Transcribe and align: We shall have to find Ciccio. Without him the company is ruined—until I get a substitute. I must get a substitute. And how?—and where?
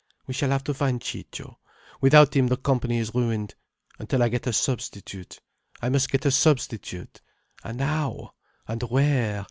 We 0.25 0.33
shall 0.33 0.49
have 0.49 0.63
to 0.63 0.73
find 0.73 0.99
Ciccio. 0.99 1.59
Without 2.01 2.35
him 2.35 2.47
the 2.47 2.57
company 2.57 2.97
is 2.97 3.13
ruined—until 3.13 4.23
I 4.23 4.29
get 4.29 4.47
a 4.47 4.51
substitute. 4.51 5.39
I 5.79 5.89
must 5.89 6.09
get 6.11 6.25
a 6.25 6.31
substitute. 6.31 7.21
And 7.63 7.79
how?—and 7.81 8.81
where? 8.81 9.39